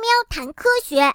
[0.00, 1.12] 喵谈科学。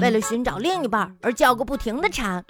[0.00, 2.42] 为了寻找另一半而叫个不停的蝉。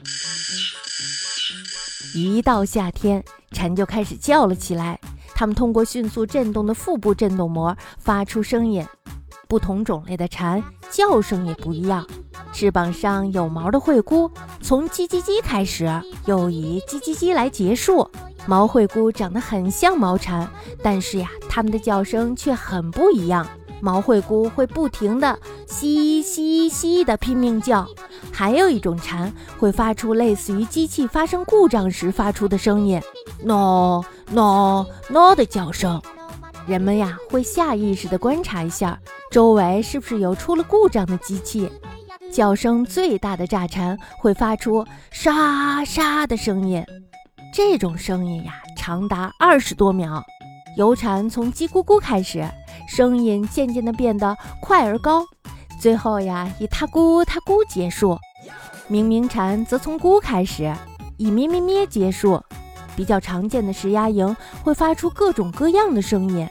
[2.14, 5.00] 一到夏天，蝉就开始叫了起来。
[5.35, 8.87] 它们通过迅速震动的腹部振动膜发出声音。
[9.49, 12.06] 不同种类的蝉叫声也不一样。
[12.53, 14.31] 翅膀上有毛的喙菇
[14.62, 15.90] 从叽叽叽开始，
[16.27, 18.09] 又以叽叽叽来结束。
[18.47, 20.48] 毛喙菇长得很像毛蝉，
[20.83, 23.47] 但是呀，它们的叫声却很不一样。
[23.80, 27.87] 毛喙菇会不停地嘻嘻嘻地拼命叫，
[28.33, 33.01] 还有一种蝉会发出类似于机器发生故障时发出的声音
[33.43, 36.01] ，no no no 的叫声。
[36.67, 38.98] 人们呀会下意识地观察一下
[39.31, 41.70] 周围是不是有出了故障的机器。
[42.33, 46.84] 叫声最大的炸蝉会发出沙沙的声音，
[47.57, 50.21] 这种声音呀长达二十多秒。
[50.77, 52.45] 油蝉从叽咕咕开始。
[52.89, 55.25] 声音渐渐地变得快而高，
[55.81, 58.19] 最后呀以它咕它咕结束。
[58.89, 60.75] 鸣鸣蝉则从咕开始，
[61.17, 62.43] 以咩咩咩结束。
[62.97, 64.34] 比较常见的石鸭蝇
[64.65, 66.48] 会发出各种各样的声音，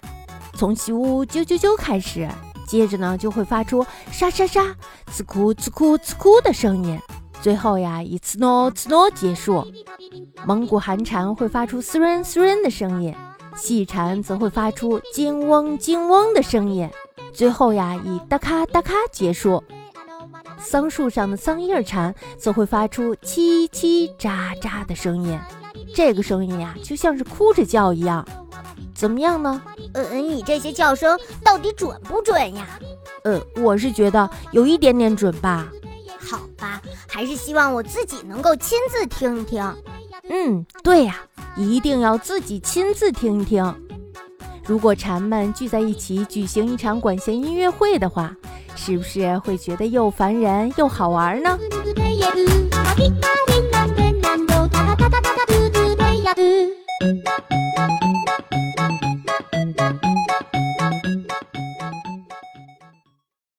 [0.53, 2.30] 从叽呜啾啾啾开始，
[2.66, 4.73] 接着呢就会发出沙沙沙、
[5.11, 6.97] 呲哭呲哭呲哭的声音，
[7.44, 9.67] 最后呀以呲诺呲诺结束。
[10.45, 13.13] 蒙古寒蝉会发出嘶润嘶润的声音。
[13.58, 16.89] 细蝉则会发出“金嗡金嗡”的声音，
[17.33, 19.61] 最后呀以“哒咔哒咔”结束。
[20.58, 25.38] 桑树上的桑叶蝉则会发出“叽叽喳喳”的声音，
[25.94, 28.25] 这个声音呀就像是哭着叫一样。
[28.95, 29.61] 怎么样呢？
[29.94, 32.80] 呃，你这些叫声到底准不准呀？
[33.25, 35.67] 呃，我是觉得有一点点准吧。
[37.14, 39.64] 还是希望我自己能够亲自听一听。
[40.30, 41.22] 嗯，对呀。
[41.55, 43.64] 一定要自己亲自听一听。
[44.66, 48.36] 如果蝉们聚在一起举行一场管弦音乐会的话，
[48.75, 51.59] 是不是会觉得又烦人又好玩呢？